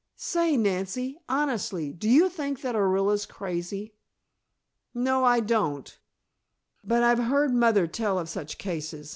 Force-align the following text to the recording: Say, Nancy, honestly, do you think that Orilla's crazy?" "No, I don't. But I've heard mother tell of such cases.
Say, 0.15 0.57
Nancy, 0.57 1.19
honestly, 1.29 1.93
do 1.93 2.09
you 2.09 2.27
think 2.27 2.61
that 2.61 2.73
Orilla's 2.73 3.27
crazy?" 3.27 3.93
"No, 4.95 5.23
I 5.25 5.41
don't. 5.41 5.95
But 6.83 7.03
I've 7.03 7.19
heard 7.25 7.53
mother 7.53 7.85
tell 7.85 8.17
of 8.17 8.27
such 8.27 8.57
cases. 8.57 9.09